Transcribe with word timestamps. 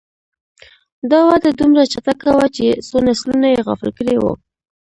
دا 1.11 1.19
وده 1.29 1.49
دومره 1.59 1.83
چټکه 1.91 2.29
وه 2.37 2.47
چې 2.57 2.65
څو 2.87 2.97
نسلونه 3.09 3.47
یې 3.53 3.65
غافل 3.67 3.89
کړي 3.99 4.15
وو. 4.19 4.33